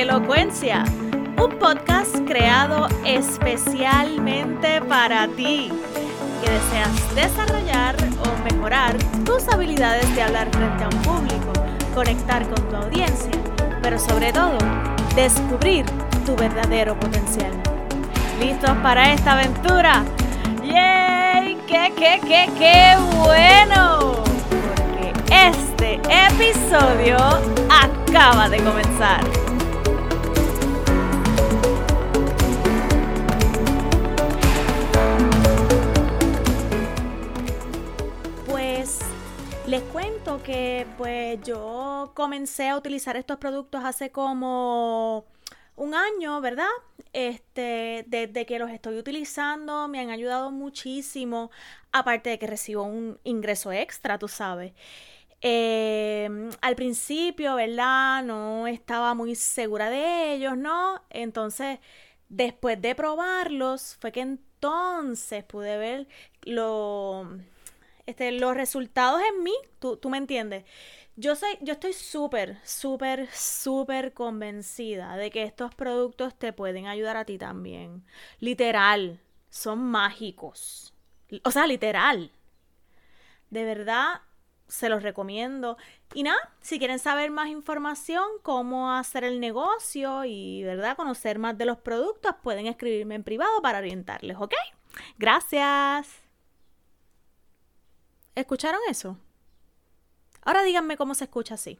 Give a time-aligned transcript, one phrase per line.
[0.00, 0.82] Elocuencia,
[1.40, 5.70] un podcast creado especialmente para ti,
[6.42, 11.52] que deseas desarrollar o mejorar tus habilidades de hablar frente a un público,
[11.94, 13.30] conectar con tu audiencia,
[13.82, 14.58] pero sobre todo,
[15.14, 15.86] descubrir
[16.26, 17.52] tu verdadero potencial.
[18.40, 20.02] ¿Listos para esta aventura?
[20.64, 21.56] ¡Yay!
[21.68, 24.24] ¡Qué, qué, qué, qué bueno!
[24.74, 27.16] Porque este episodio
[27.70, 29.43] acaba de comenzar.
[40.44, 45.24] Que pues yo comencé a utilizar estos productos hace como
[45.76, 46.68] un año, ¿verdad?
[47.14, 51.50] Este, desde que los estoy utilizando me han ayudado muchísimo,
[51.92, 54.74] aparte de que recibo un ingreso extra, tú sabes.
[55.40, 58.22] Em, al principio, ¿verdad?
[58.24, 61.02] No estaba muy segura de ellos, ¿no?
[61.10, 61.78] Entonces,
[62.28, 66.08] después de probarlos, fue que entonces pude ver
[66.42, 67.28] lo,
[68.06, 70.64] este, los resultados en mí, tú, tú me entiendes.
[71.16, 77.16] Yo, soy, yo estoy súper, súper, súper convencida de que estos productos te pueden ayudar
[77.16, 78.04] a ti también.
[78.40, 80.92] Literal, son mágicos.
[81.44, 82.32] O sea, literal.
[83.50, 84.22] De verdad,
[84.66, 85.76] se los recomiendo.
[86.14, 91.56] Y nada, si quieren saber más información, cómo hacer el negocio y, ¿verdad?, conocer más
[91.56, 94.54] de los productos, pueden escribirme en privado para orientarles, ¿ok?
[95.18, 96.23] Gracias.
[98.34, 99.16] ¿Escucharon eso?
[100.42, 101.78] Ahora díganme cómo se escucha así.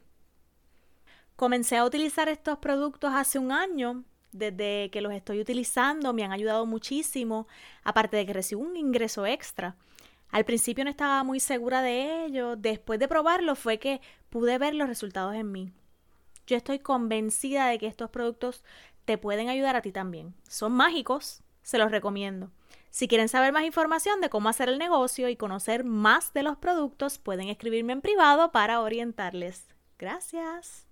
[1.35, 4.05] Comencé a utilizar estos productos hace un año.
[4.31, 7.47] Desde que los estoy utilizando me han ayudado muchísimo,
[7.83, 9.75] aparte de que recibo un ingreso extra.
[10.29, 12.55] Al principio no estaba muy segura de ello.
[12.55, 15.73] Después de probarlo fue que pude ver los resultados en mí.
[16.47, 18.63] Yo estoy convencida de que estos productos
[19.03, 20.33] te pueden ayudar a ti también.
[20.47, 22.49] Son mágicos, se los recomiendo.
[22.95, 26.55] Si quieren saber más información de cómo hacer el negocio y conocer más de los
[26.55, 29.67] productos, pueden escribirme en privado para orientarles.
[29.99, 30.87] Gracias.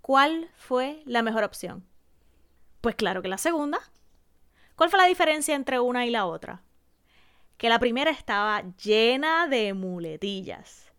[0.00, 1.84] ¿Cuál fue la mejor opción?
[2.80, 3.80] Pues claro que la segunda.
[4.76, 6.62] ¿Cuál fue la diferencia entre una y la otra?
[7.56, 10.92] Que la primera estaba llena de muletillas.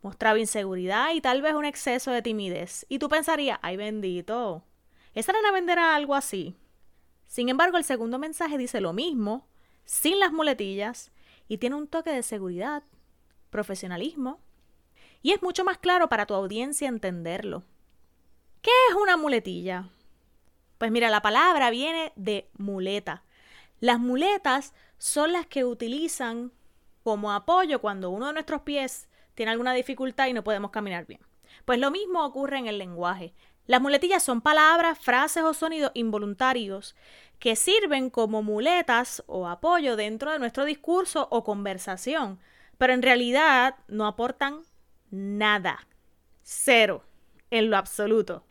[0.00, 2.86] Mostraba inseguridad y tal vez un exceso de timidez.
[2.88, 4.64] Y tú pensarías, ay bendito,
[5.12, 6.56] ¿esa nena venderá algo así?
[7.32, 9.48] Sin embargo, el segundo mensaje dice lo mismo,
[9.86, 11.12] sin las muletillas,
[11.48, 12.82] y tiene un toque de seguridad,
[13.48, 14.38] profesionalismo,
[15.22, 17.62] y es mucho más claro para tu audiencia entenderlo.
[18.60, 19.88] ¿Qué es una muletilla?
[20.76, 23.24] Pues mira, la palabra viene de muleta.
[23.80, 26.52] Las muletas son las que utilizan
[27.02, 31.22] como apoyo cuando uno de nuestros pies tiene alguna dificultad y no podemos caminar bien.
[31.64, 33.32] Pues lo mismo ocurre en el lenguaje.
[33.66, 36.96] Las muletillas son palabras, frases o sonidos involuntarios
[37.38, 42.40] que sirven como muletas o apoyo dentro de nuestro discurso o conversación,
[42.78, 44.62] pero en realidad no aportan
[45.10, 45.86] nada.
[46.42, 47.04] Cero,
[47.50, 48.44] en lo absoluto.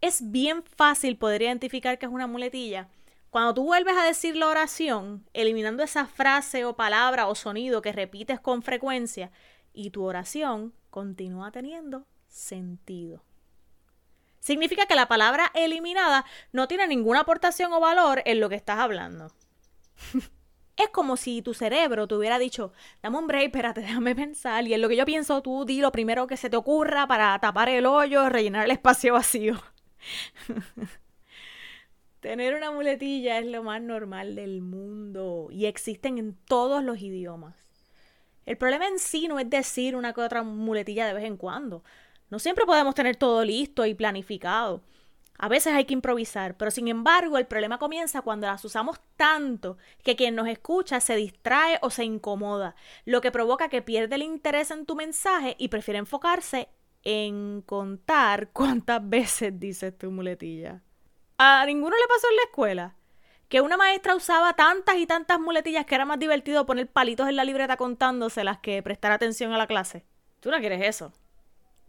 [0.00, 2.88] Es bien fácil poder identificar que es una muletilla
[3.34, 7.90] cuando tú vuelves a decir la oración, eliminando esa frase o palabra o sonido que
[7.90, 9.32] repites con frecuencia,
[9.72, 13.24] y tu oración continúa teniendo sentido
[14.44, 18.78] significa que la palabra eliminada no tiene ninguna aportación o valor en lo que estás
[18.78, 19.32] hablando.
[20.76, 24.74] es como si tu cerebro te hubiera dicho, dame un break, espérate, déjame pensar, y
[24.74, 27.70] en lo que yo pienso tú di lo primero que se te ocurra para tapar
[27.70, 29.54] el hoyo, rellenar el espacio vacío.
[32.20, 37.54] Tener una muletilla es lo más normal del mundo y existen en todos los idiomas.
[38.44, 41.82] El problema en sí no es decir una que otra muletilla de vez en cuando.
[42.30, 44.82] No siempre podemos tener todo listo y planificado.
[45.36, 49.78] A veces hay que improvisar, pero sin embargo el problema comienza cuando las usamos tanto
[50.02, 54.22] que quien nos escucha se distrae o se incomoda, lo que provoca que pierde el
[54.22, 56.68] interés en tu mensaje y prefiere enfocarse
[57.02, 60.82] en contar cuántas veces dices tu muletilla.
[61.36, 62.96] ¿A ninguno le pasó en la escuela?
[63.48, 67.36] Que una maestra usaba tantas y tantas muletillas que era más divertido poner palitos en
[67.36, 70.06] la libreta contándoselas que prestar atención a la clase.
[70.40, 71.12] Tú no quieres eso.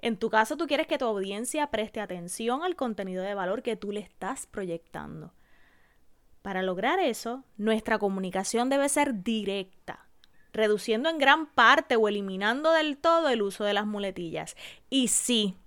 [0.05, 3.75] En tu caso, tú quieres que tu audiencia preste atención al contenido de valor que
[3.75, 5.33] tú le estás proyectando.
[6.43, 10.07] Para lograr eso, nuestra comunicación debe ser directa,
[10.53, 14.55] reduciendo en gran parte o eliminando del todo el uso de las muletillas.
[14.91, 15.57] Y sí,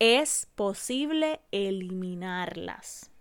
[0.00, 3.12] es posible eliminarlas.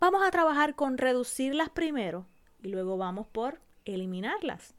[0.00, 2.24] Vamos a trabajar con reducirlas primero
[2.62, 4.74] y luego vamos por eliminarlas.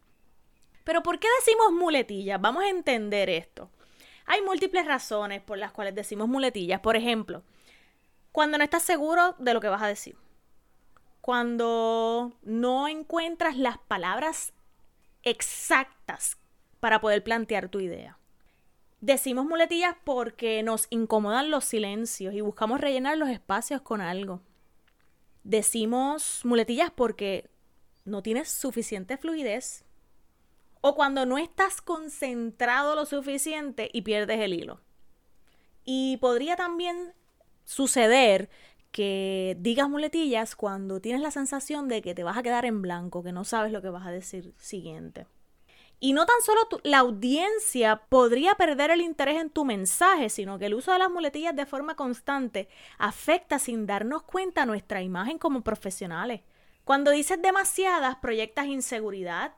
[0.83, 2.41] Pero ¿por qué decimos muletillas?
[2.41, 3.69] Vamos a entender esto.
[4.31, 6.79] Hay múltiples razones por las cuales decimos muletillas.
[6.81, 7.43] Por ejemplo,
[8.31, 10.15] Cuando no estás seguro de lo que vas a decir.
[11.19, 14.53] Cuando no encuentras las palabras
[15.23, 16.37] exactas
[16.79, 18.19] para poder plantear tu idea.
[19.01, 24.41] Decimos muletillas porque nos incomodan los silencios y buscamos rellenar los espacios con algo.
[25.43, 27.49] Decimos muletillas porque
[28.05, 29.85] no tienes suficiente fluidez
[30.81, 34.81] o cuando no estás concentrado lo suficiente y pierdes el hilo.
[35.83, 37.13] Y podría también
[37.65, 38.49] suceder
[38.91, 43.23] que digas muletillas cuando tienes la sensación de que te vas a quedar en blanco,
[43.23, 45.27] que no sabes lo que vas a decir siguiente.
[46.01, 50.67] Y no tan solo la audiencia podría perder el interés en tu mensaje, sino que
[50.67, 55.61] el uso de las muletillas de forma constante afecta sin darnos cuenta nuestra imagen como
[55.61, 56.41] profesionales.
[56.85, 59.53] Cuando dices demasiadas, proyectas inseguridad,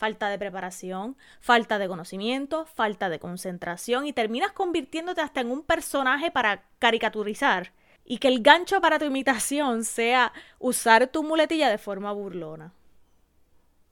[0.00, 5.62] falta de preparación, falta de conocimiento, falta de concentración y terminas convirtiéndote hasta en un
[5.62, 7.72] personaje para caricaturizar
[8.06, 12.72] y que el gancho para tu imitación sea usar tu muletilla de forma burlona.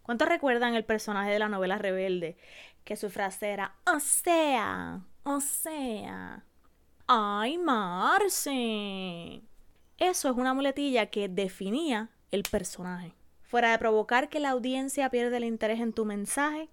[0.00, 2.38] ¿Cuántos recuerdan el personaje de la novela Rebelde?
[2.84, 6.42] Que su frase era, o sea, o sea,
[7.06, 9.42] ay, Marce.
[9.98, 13.17] Eso es una muletilla que definía el personaje.
[13.48, 16.68] Fuera de provocar que la audiencia pierda el interés en tu mensaje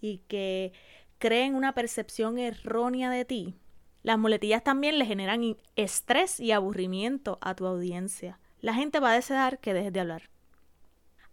[0.00, 0.72] y que
[1.18, 3.54] creen una percepción errónea de ti,
[4.02, 8.40] las muletillas también le generan estrés y aburrimiento a tu audiencia.
[8.60, 10.30] La gente va a desear que dejes de hablar.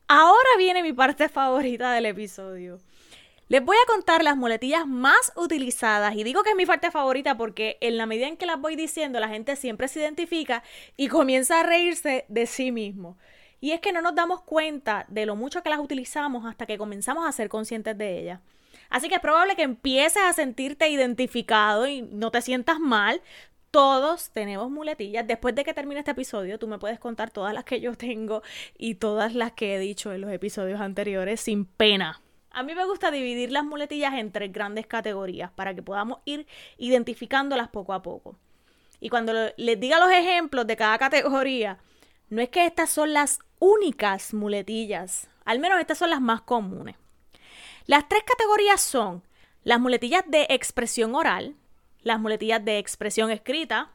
[0.09, 2.79] Ahora viene mi parte favorita del episodio.
[3.47, 7.37] Les voy a contar las muletillas más utilizadas y digo que es mi parte favorita
[7.37, 10.63] porque en la medida en que las voy diciendo la gente siempre se identifica
[10.97, 13.17] y comienza a reírse de sí mismo.
[13.61, 16.77] Y es que no nos damos cuenta de lo mucho que las utilizamos hasta que
[16.77, 18.39] comenzamos a ser conscientes de ellas.
[18.89, 23.21] Así que es probable que empieces a sentirte identificado y no te sientas mal
[23.71, 25.27] todos tenemos muletillas.
[25.27, 28.41] Después de que termine este episodio, tú me puedes contar todas las que yo tengo
[28.77, 32.21] y todas las que he dicho en los episodios anteriores sin pena.
[32.51, 36.47] A mí me gusta dividir las muletillas en tres grandes categorías para que podamos ir
[36.77, 38.37] identificándolas poco a poco.
[38.99, 41.77] Y cuando les diga los ejemplos de cada categoría,
[42.29, 46.95] no es que estas son las únicas muletillas, al menos estas son las más comunes.
[47.85, 49.23] Las tres categorías son
[49.63, 51.55] las muletillas de expresión oral,
[52.01, 53.91] las muletillas de expresión escrita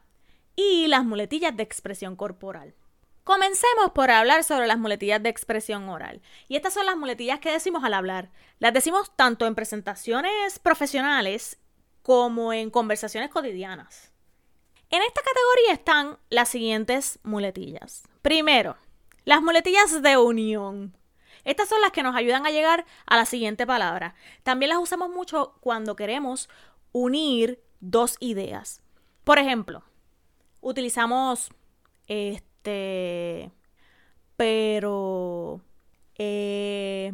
[0.55, 2.75] y las muletillas de expresión corporal.
[3.23, 6.21] Comencemos por hablar sobre las muletillas de expresión oral.
[6.47, 8.29] Y estas son las muletillas que decimos al hablar.
[8.59, 11.57] Las decimos tanto en presentaciones profesionales
[12.03, 14.11] como en conversaciones cotidianas.
[14.91, 18.03] En esta categoría están las siguientes muletillas.
[18.21, 18.77] Primero,
[19.25, 20.95] las muletillas de unión.
[21.43, 24.15] Estas son las que nos ayudan a llegar a la siguiente palabra.
[24.43, 26.49] También las usamos mucho cuando queremos
[26.91, 28.81] unir dos ideas.
[29.23, 29.83] Por ejemplo,
[30.61, 31.49] utilizamos
[32.07, 33.51] este,
[34.37, 35.61] pero,
[36.17, 37.13] eh,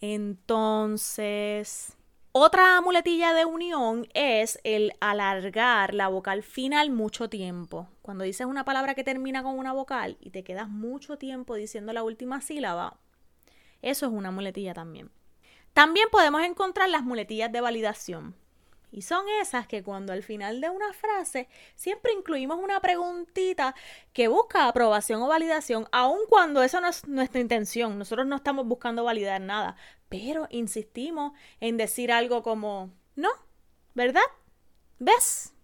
[0.00, 1.96] entonces,
[2.32, 7.88] otra muletilla de unión es el alargar la vocal final mucho tiempo.
[8.02, 11.92] Cuando dices una palabra que termina con una vocal y te quedas mucho tiempo diciendo
[11.92, 12.98] la última sílaba,
[13.82, 15.10] eso es una muletilla también.
[15.72, 18.36] También podemos encontrar las muletillas de validación.
[18.92, 23.74] Y son esas que cuando al final de una frase siempre incluimos una preguntita
[24.12, 27.98] que busca aprobación o validación, aun cuando eso no es nuestra intención.
[27.98, 29.76] Nosotros no estamos buscando validar nada,
[30.08, 33.30] pero insistimos en decir algo como, no,
[33.94, 34.22] ¿verdad?
[34.98, 35.54] ¿Ves?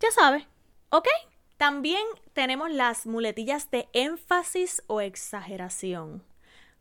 [0.00, 0.44] Ya sabes,
[0.90, 1.08] ¿ok?
[1.56, 6.24] También tenemos las muletillas de énfasis o exageración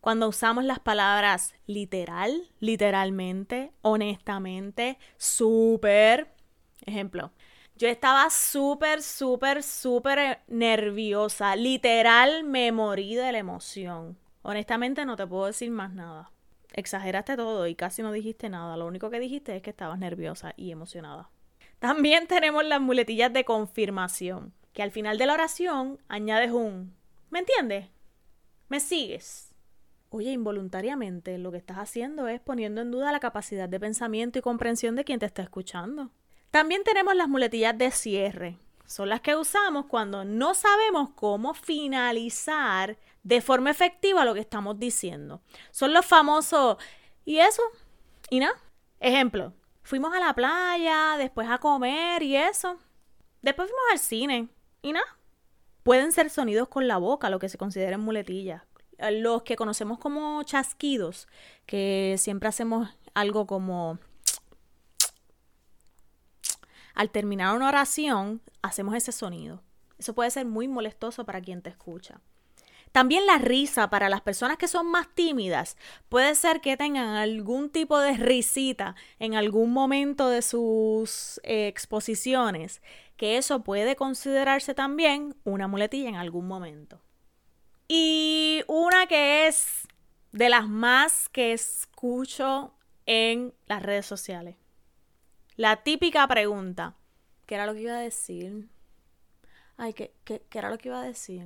[0.02, 6.34] cuando usamos las palabras literal, literalmente, honestamente, súper.
[6.86, 7.32] Ejemplo,
[7.76, 11.56] yo estaba súper, súper, súper nerviosa.
[11.56, 14.18] Literal me morí de la emoción.
[14.42, 16.32] Honestamente no te puedo decir más nada.
[16.74, 18.78] Exageraste todo y casi no dijiste nada.
[18.78, 21.30] Lo único que dijiste es que estabas nerviosa y emocionada.
[21.78, 27.40] También tenemos las muletillas de confirmación, que al final de la oración añades un ¿Me
[27.40, 27.88] entiendes?
[28.68, 29.51] ¿Me sigues?
[30.14, 34.42] Oye, involuntariamente lo que estás haciendo es poniendo en duda la capacidad de pensamiento y
[34.42, 36.12] comprensión de quien te está escuchando.
[36.52, 38.58] También tenemos las muletillas de cierre.
[38.86, 44.78] Son las que usamos cuando no sabemos cómo finalizar de forma efectiva lo que estamos
[44.78, 45.40] diciendo.
[45.72, 46.76] Son los famosos
[47.24, 47.64] ¿y eso?
[48.30, 48.60] ¿Y nada?
[49.00, 52.78] Ejemplo, fuimos a la playa, después a comer y eso.
[53.42, 54.50] Después fuimos al cine
[54.82, 55.18] y nada.
[55.84, 58.64] Pueden ser sonidos con la boca, lo que se consideren muletillas,
[59.10, 61.28] los que conocemos como chasquidos,
[61.66, 63.98] que siempre hacemos algo como...
[66.94, 69.64] Al terminar una oración, hacemos ese sonido.
[69.98, 72.22] Eso puede ser muy molestoso para quien te escucha.
[72.92, 75.78] También la risa para las personas que son más tímidas
[76.10, 82.82] puede ser que tengan algún tipo de risita en algún momento de sus eh, exposiciones,
[83.16, 87.00] que eso puede considerarse también una muletilla en algún momento.
[87.94, 89.86] Y una que es
[90.32, 92.74] de las más que escucho
[93.06, 94.56] en las redes sociales.
[95.58, 96.96] La típica pregunta,
[97.46, 98.70] ¿qué era lo que iba a decir?
[99.76, 101.46] Ay, ¿qué, qué, era lo que iba a decir?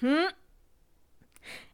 [0.00, 0.32] ¿Mm?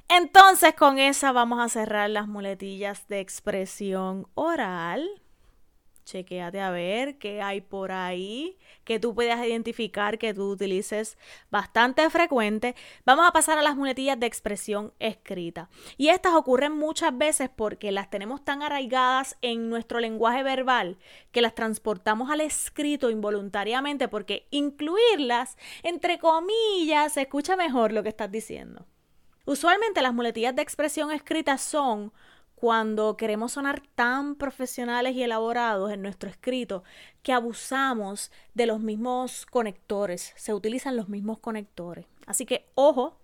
[0.09, 5.20] Entonces con esa vamos a cerrar las muletillas de expresión oral.
[6.11, 11.17] Chequéate a ver qué hay por ahí que tú puedas identificar que tú utilices
[11.53, 12.75] bastante frecuente.
[13.05, 15.71] Vamos a pasar a las muletillas de expresión escrita.
[15.99, 20.99] Y estas ocurren muchas veces porque las tenemos tan arraigadas en nuestro lenguaje verbal
[21.31, 28.09] que las transportamos al escrito involuntariamente porque incluirlas, entre comillas, se escucha mejor lo que
[28.09, 28.85] estás diciendo.
[29.45, 32.13] Usualmente las muletillas de expresión escrita son
[32.61, 36.85] cuando queremos sonar tan profesionales y elaborados en nuestro escrito
[37.23, 42.05] que abusamos de los mismos conectores, se utilizan los mismos conectores.
[42.27, 43.19] Así que ojo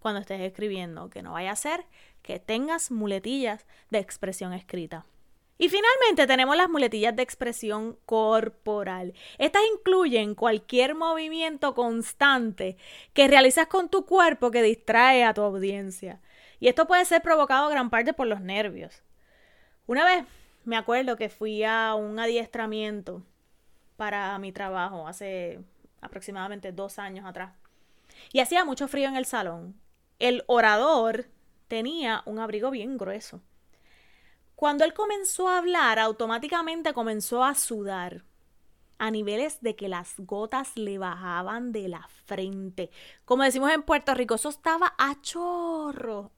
[0.00, 1.86] cuando estés escribiendo, que no vaya a ser
[2.22, 5.06] que tengas muletillas de expresión escrita.
[5.58, 9.14] Y finalmente tenemos las muletillas de expresión corporal.
[9.38, 12.76] Estas incluyen cualquier movimiento constante
[13.14, 16.20] que realizas con tu cuerpo que distrae a tu audiencia.
[16.60, 19.02] Y esto puede ser provocado gran parte por los nervios.
[19.86, 20.24] Una vez
[20.64, 23.22] me acuerdo que fui a un adiestramiento
[23.96, 25.60] para mi trabajo hace
[26.00, 27.52] aproximadamente dos años atrás.
[28.32, 29.78] Y hacía mucho frío en el salón.
[30.18, 31.26] El orador
[31.68, 33.40] tenía un abrigo bien grueso.
[34.54, 38.24] Cuando él comenzó a hablar, automáticamente comenzó a sudar
[38.98, 42.90] a niveles de que las gotas le bajaban de la frente.
[43.26, 46.32] Como decimos en Puerto Rico, eso estaba a chorro.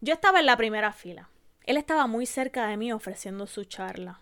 [0.00, 1.28] Yo estaba en la primera fila.
[1.64, 4.20] Él estaba muy cerca de mí ofreciendo su charla.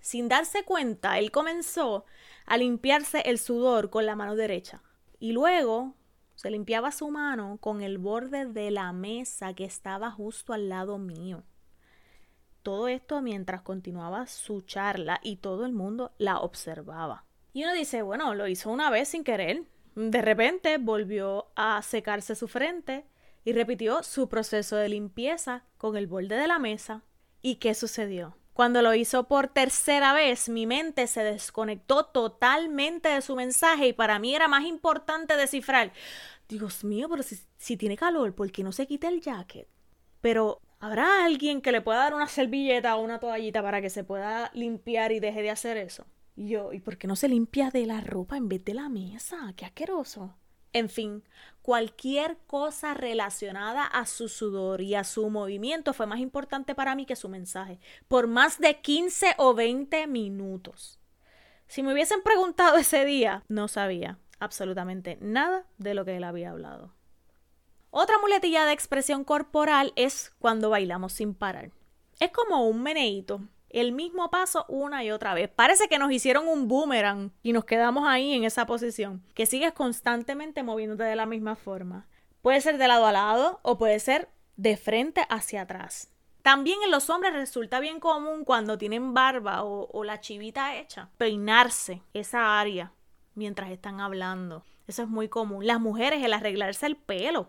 [0.00, 2.04] Sin darse cuenta, él comenzó
[2.44, 4.82] a limpiarse el sudor con la mano derecha
[5.20, 5.94] y luego
[6.34, 10.98] se limpiaba su mano con el borde de la mesa que estaba justo al lado
[10.98, 11.44] mío.
[12.64, 17.26] Todo esto mientras continuaba su charla y todo el mundo la observaba.
[17.52, 19.62] Y uno dice, bueno, lo hizo una vez sin querer.
[19.94, 23.04] De repente volvió a secarse su frente
[23.44, 27.02] y repitió su proceso de limpieza con el borde de la mesa.
[27.40, 28.36] ¿Y qué sucedió?
[28.52, 33.92] Cuando lo hizo por tercera vez, mi mente se desconectó totalmente de su mensaje y
[33.92, 35.92] para mí era más importante descifrar,
[36.48, 39.66] Dios mío, pero si, si tiene calor, ¿por qué no se quita el jacket?
[40.20, 44.02] Pero ¿Habrá alguien que le pueda dar una servilleta o una toallita para que se
[44.02, 46.06] pueda limpiar y deje de hacer eso?
[46.34, 48.88] Y yo, ¿y por qué no se limpia de la ropa en vez de la
[48.88, 49.52] mesa?
[49.56, 50.34] ¡Qué asqueroso!
[50.72, 51.22] En fin,
[51.60, 57.06] cualquier cosa relacionada a su sudor y a su movimiento fue más importante para mí
[57.06, 60.98] que su mensaje, por más de 15 o 20 minutos.
[61.66, 66.50] Si me hubiesen preguntado ese día, no sabía absolutamente nada de lo que él había
[66.50, 66.92] hablado.
[67.90, 71.70] Otra muletilla de expresión corporal es cuando bailamos sin parar.
[72.18, 75.48] Es como un meneíto, el mismo paso una y otra vez.
[75.48, 79.72] Parece que nos hicieron un boomerang y nos quedamos ahí en esa posición, que sigues
[79.72, 82.06] constantemente moviéndote de la misma forma.
[82.42, 86.08] Puede ser de lado a lado o puede ser de frente hacia atrás.
[86.42, 91.08] También en los hombres resulta bien común cuando tienen barba o, o la chivita hecha,
[91.16, 92.92] peinarse esa área
[93.34, 94.64] mientras están hablando.
[94.86, 95.66] Eso es muy común.
[95.66, 97.48] Las mujeres el arreglarse el pelo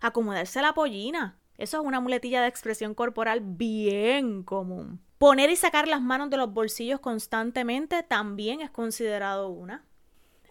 [0.00, 1.38] acomodarse la pollina.
[1.58, 5.00] Eso es una muletilla de expresión corporal bien común.
[5.18, 9.84] Poner y sacar las manos de los bolsillos constantemente también es considerado una.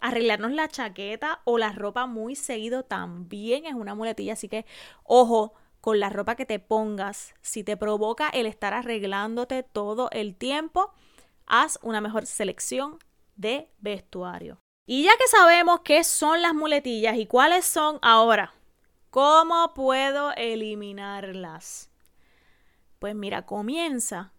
[0.01, 4.65] Arreglarnos la chaqueta o la ropa muy seguido también es una muletilla, así que
[5.03, 7.35] ojo con la ropa que te pongas.
[7.41, 10.93] Si te provoca el estar arreglándote todo el tiempo,
[11.45, 12.97] haz una mejor selección
[13.35, 14.59] de vestuario.
[14.87, 18.53] Y ya que sabemos qué son las muletillas y cuáles son ahora,
[19.15, 21.89] ¿Cómo puedo eliminarlas?
[22.99, 24.33] Pues mira, comienza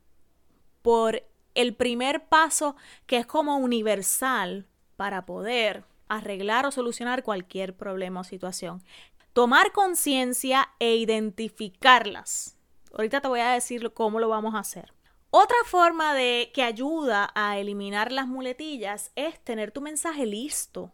[0.87, 1.25] por
[1.57, 2.77] el primer paso
[3.07, 8.85] que es como universal para poder arreglar o solucionar cualquier problema o situación.
[9.33, 12.57] Tomar conciencia e identificarlas.
[12.93, 14.93] Ahorita te voy a decir cómo lo vamos a hacer.
[15.31, 20.93] Otra forma de que ayuda a eliminar las muletillas es tener tu mensaje listo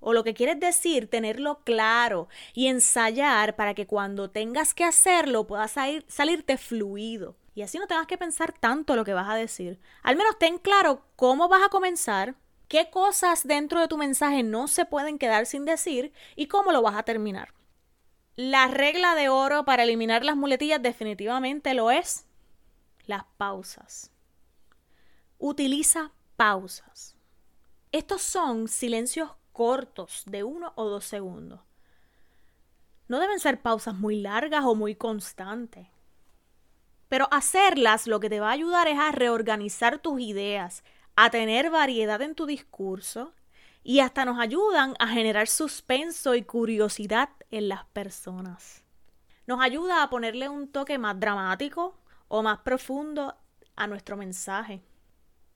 [0.00, 5.46] o lo que quieres decir, tenerlo claro y ensayar para que cuando tengas que hacerlo
[5.46, 5.74] puedas
[6.08, 7.36] salirte fluido.
[7.54, 9.80] Y así no tengas que pensar tanto lo que vas a decir.
[10.02, 12.36] Al menos ten claro cómo vas a comenzar,
[12.68, 16.82] qué cosas dentro de tu mensaje no se pueden quedar sin decir y cómo lo
[16.82, 17.52] vas a terminar.
[18.36, 22.26] La regla de oro para eliminar las muletillas definitivamente lo es
[23.06, 24.12] las pausas.
[25.38, 27.16] Utiliza pausas.
[27.90, 31.58] Estos son silencios cortos de uno o dos segundos.
[33.08, 35.88] No deben ser pausas muy largas o muy constantes.
[37.08, 40.84] Pero hacerlas lo que te va a ayudar es a reorganizar tus ideas,
[41.16, 43.34] a tener variedad en tu discurso
[43.82, 48.84] y hasta nos ayudan a generar suspenso y curiosidad en las personas.
[49.48, 51.98] Nos ayuda a ponerle un toque más dramático
[52.28, 53.34] o más profundo
[53.74, 54.84] a nuestro mensaje.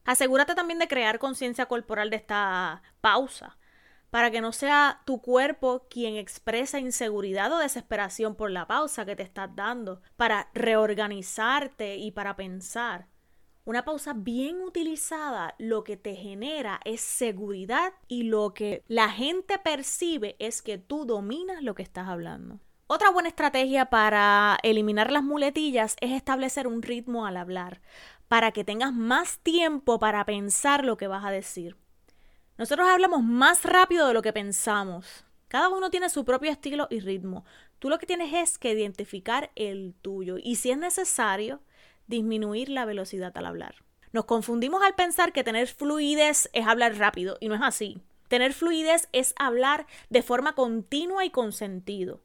[0.05, 3.57] Asegúrate también de crear conciencia corporal de esta pausa,
[4.12, 9.16] para que no sea tu cuerpo quien expresa inseguridad o desesperación por la pausa que
[9.16, 13.07] te estás dando, para reorganizarte y para pensar.
[13.64, 19.59] Una pausa bien utilizada lo que te genera es seguridad y lo que la gente
[19.59, 22.61] percibe es que tú dominas lo que estás hablando.
[22.88, 27.81] Otra buena estrategia para eliminar las muletillas es establecer un ritmo al hablar
[28.28, 31.78] para que tengas más tiempo para pensar lo que vas a decir.
[32.59, 35.25] Nosotros hablamos más rápido de lo que pensamos.
[35.49, 37.45] Cada uno tiene su propio estilo y ritmo.
[37.79, 41.61] Tú lo que tienes es que identificar el tuyo y si es necesario,
[42.07, 43.77] disminuir la velocidad al hablar.
[44.13, 47.99] Nos confundimos al pensar que tener fluidez es hablar rápido y no es así.
[48.29, 52.21] Tener fluidez es hablar de forma continua y con sentido.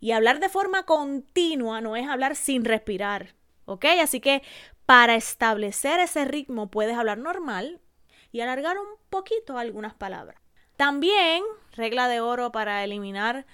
[0.00, 3.34] Y hablar de forma continua no es hablar sin respirar.
[3.66, 3.84] ¿Ok?
[4.02, 4.42] Así que
[4.86, 7.80] para establecer ese ritmo puedes hablar normal
[8.32, 10.40] y alargar un poquito algunas palabras.
[10.76, 13.46] También, regla de oro para eliminar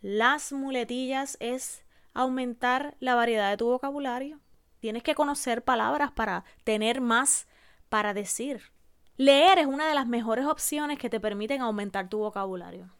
[0.00, 4.40] las muletillas es aumentar la variedad de tu vocabulario.
[4.80, 7.46] Tienes que conocer palabras para tener más
[7.88, 8.72] para decir.
[9.16, 12.90] Leer es una de las mejores opciones que te permiten aumentar tu vocabulario.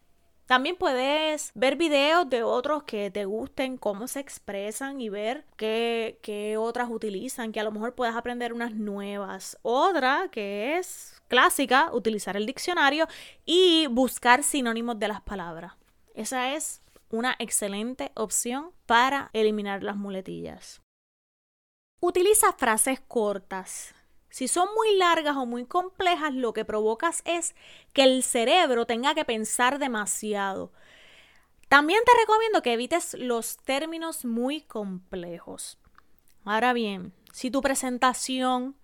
[0.46, 6.18] También puedes ver videos de otros que te gusten, cómo se expresan y ver qué,
[6.22, 9.59] qué otras utilizan, que a lo mejor puedas aprender unas nuevas.
[9.62, 13.07] Otra que es clásica, utilizar el diccionario
[13.44, 15.74] y buscar sinónimos de las palabras.
[16.14, 20.83] Esa es una excelente opción para eliminar las muletillas.
[22.00, 23.94] Utiliza frases cortas.
[24.33, 27.55] Si son muy largas o muy complejas, lo que provocas es
[27.92, 30.73] que el cerebro tenga que pensar demasiado.
[31.68, 35.79] También te recomiendo que evites los términos muy complejos.
[36.47, 38.75] Ahora bien, si tu presentación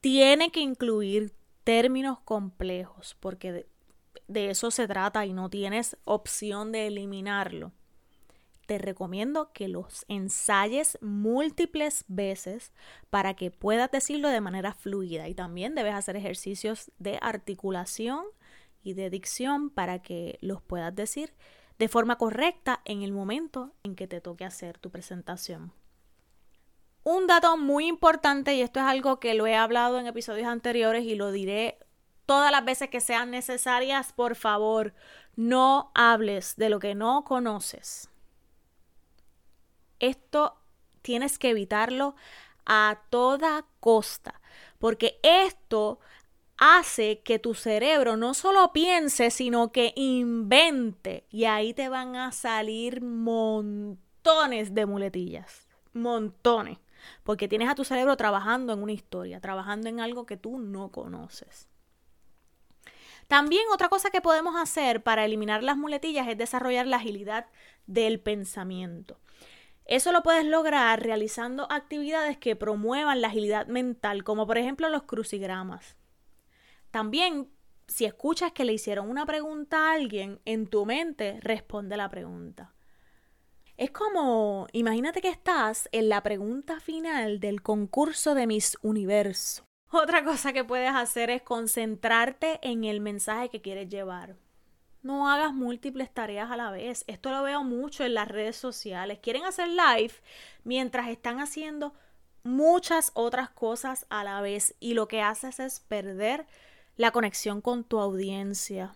[0.00, 3.68] tiene que incluir términos complejos, porque de,
[4.28, 7.72] de eso se trata y no tienes opción de eliminarlo,
[8.66, 12.72] te recomiendo que los ensayes múltiples veces
[13.10, 18.24] para que puedas decirlo de manera fluida y también debes hacer ejercicios de articulación
[18.82, 21.32] y de dicción para que los puedas decir
[21.78, 25.72] de forma correcta en el momento en que te toque hacer tu presentación.
[27.02, 31.04] Un dato muy importante, y esto es algo que lo he hablado en episodios anteriores
[31.04, 31.78] y lo diré
[32.24, 34.94] todas las veces que sean necesarias, por favor,
[35.36, 38.08] no hables de lo que no conoces.
[40.00, 40.56] Esto
[41.02, 42.14] tienes que evitarlo
[42.66, 44.40] a toda costa,
[44.78, 45.98] porque esto
[46.56, 51.26] hace que tu cerebro no solo piense, sino que invente.
[51.30, 55.68] Y ahí te van a salir montones de muletillas.
[55.92, 56.78] Montones.
[57.22, 60.90] Porque tienes a tu cerebro trabajando en una historia, trabajando en algo que tú no
[60.90, 61.68] conoces.
[63.28, 67.46] También otra cosa que podemos hacer para eliminar las muletillas es desarrollar la agilidad
[67.86, 69.18] del pensamiento.
[69.84, 75.02] Eso lo puedes lograr realizando actividades que promuevan la agilidad mental, como por ejemplo los
[75.02, 75.96] crucigramas.
[76.90, 77.50] También,
[77.86, 82.74] si escuchas que le hicieron una pregunta a alguien, en tu mente responde la pregunta.
[83.76, 89.64] Es como, imagínate que estás en la pregunta final del concurso de Miss Universo.
[89.90, 94.36] Otra cosa que puedes hacer es concentrarte en el mensaje que quieres llevar.
[95.04, 97.04] No hagas múltiples tareas a la vez.
[97.06, 99.18] Esto lo veo mucho en las redes sociales.
[99.20, 100.14] Quieren hacer live
[100.64, 101.92] mientras están haciendo
[102.42, 106.46] muchas otras cosas a la vez y lo que haces es perder
[106.96, 108.94] la conexión con tu audiencia.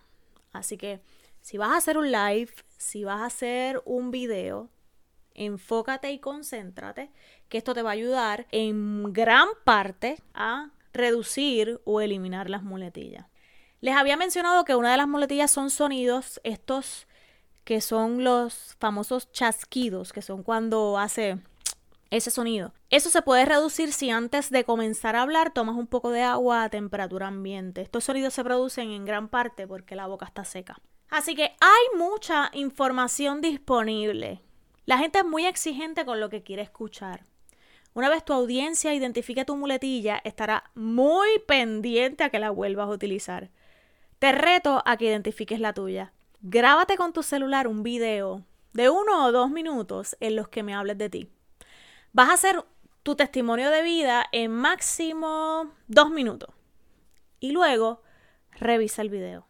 [0.50, 1.02] Así que
[1.42, 4.70] si vas a hacer un live, si vas a hacer un video,
[5.34, 7.10] enfócate y concéntrate,
[7.50, 13.27] que esto te va a ayudar en gran parte a reducir o eliminar las muletillas.
[13.80, 17.06] Les había mencionado que una de las muletillas son sonidos, estos
[17.64, 21.38] que son los famosos chasquidos, que son cuando hace
[22.10, 22.72] ese sonido.
[22.90, 26.64] Eso se puede reducir si antes de comenzar a hablar tomas un poco de agua
[26.64, 27.82] a temperatura ambiente.
[27.82, 30.80] Estos sonidos se producen en gran parte porque la boca está seca.
[31.10, 34.42] Así que hay mucha información disponible.
[34.86, 37.26] La gente es muy exigente con lo que quiere escuchar.
[37.94, 42.92] Una vez tu audiencia identifique tu muletilla, estará muy pendiente a que la vuelvas a
[42.92, 43.50] utilizar.
[44.18, 46.12] Te reto a que identifiques la tuya.
[46.40, 50.74] Grábate con tu celular un video de uno o dos minutos en los que me
[50.74, 51.30] hables de ti.
[52.12, 52.64] Vas a hacer
[53.04, 56.50] tu testimonio de vida en máximo dos minutos.
[57.38, 58.02] Y luego
[58.50, 59.46] revisa el video.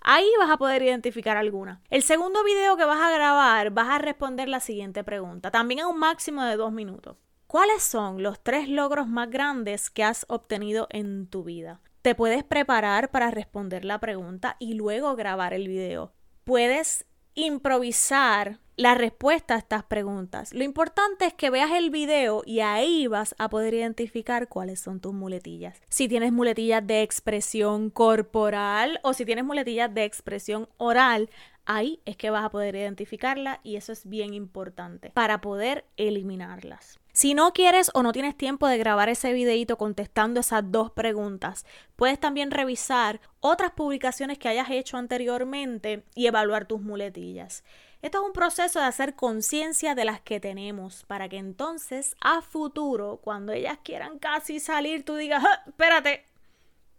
[0.00, 1.80] Ahí vas a poder identificar alguna.
[1.88, 5.86] El segundo video que vas a grabar, vas a responder la siguiente pregunta, también en
[5.86, 7.16] un máximo de dos minutos.
[7.46, 11.80] ¿Cuáles son los tres logros más grandes que has obtenido en tu vida?
[12.02, 16.14] Te puedes preparar para responder la pregunta y luego grabar el video.
[16.44, 20.54] Puedes improvisar la respuesta a estas preguntas.
[20.54, 25.00] Lo importante es que veas el video y ahí vas a poder identificar cuáles son
[25.00, 25.82] tus muletillas.
[25.90, 31.28] Si tienes muletillas de expresión corporal o si tienes muletillas de expresión oral,
[31.66, 36.99] ahí es que vas a poder identificarla y eso es bien importante para poder eliminarlas.
[37.20, 41.66] Si no quieres o no tienes tiempo de grabar ese videito contestando esas dos preguntas,
[41.94, 47.62] puedes también revisar otras publicaciones que hayas hecho anteriormente y evaluar tus muletillas.
[48.00, 52.40] Esto es un proceso de hacer conciencia de las que tenemos para que entonces a
[52.40, 56.24] futuro, cuando ellas quieran casi salir, tú digas, ah, espérate,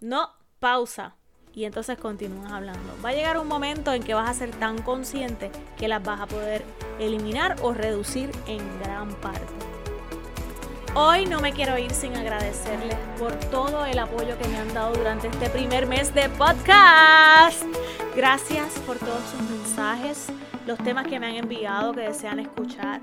[0.01, 0.29] no,
[0.60, 1.15] pausa.
[1.51, 2.95] Y entonces continúas hablando.
[3.03, 6.21] Va a llegar un momento en que vas a ser tan consciente que las vas
[6.21, 6.63] a poder
[6.99, 9.70] eliminar o reducir en gran parte.
[10.93, 14.93] Hoy no me quiero ir sin agradecerles por todo el apoyo que me han dado
[14.93, 17.63] durante este primer mes de podcast.
[18.13, 20.27] Gracias por todos sus mensajes,
[20.67, 22.99] los temas que me han enviado que desean escuchar.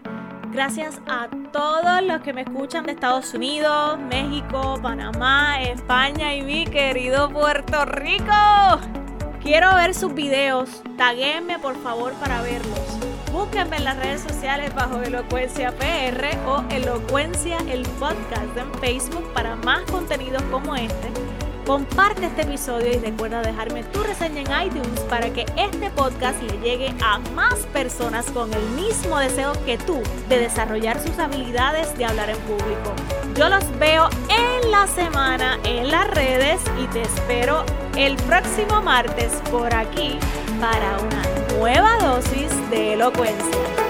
[0.53, 6.66] Gracias a todos los que me escuchan de Estados Unidos, México, Panamá, España y mi
[6.66, 8.35] querido Puerto Rico.
[9.42, 10.83] Quiero ver sus videos.
[10.98, 12.97] Taguenme por favor para verlos.
[13.38, 19.55] Búsquenme en las redes sociales bajo Elocuencia PR o Elocuencia el podcast en Facebook para
[19.55, 21.12] más contenidos como este.
[21.64, 26.59] Comparte este episodio y recuerda dejarme tu reseña en iTunes para que este podcast le
[26.59, 32.07] llegue a más personas con el mismo deseo que tú de desarrollar sus habilidades de
[32.07, 32.92] hablar en público.
[33.37, 37.64] Yo los veo en la semana en las redes y te espero
[37.96, 40.18] el próximo martes por aquí
[40.61, 43.88] para una nueva dosis de elocuencia.